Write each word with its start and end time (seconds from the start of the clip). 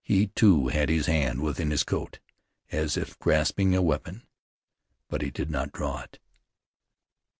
He, 0.00 0.28
too, 0.28 0.68
had 0.68 0.88
his 0.90 1.06
hand 1.06 1.40
within 1.40 1.72
his 1.72 1.82
coat, 1.82 2.20
as 2.70 2.96
if 2.96 3.18
grasping 3.18 3.74
a 3.74 3.82
weapon; 3.82 4.22
but 5.08 5.22
he 5.22 5.30
did 5.32 5.50
not 5.50 5.72
draw 5.72 6.02
it. 6.02 6.20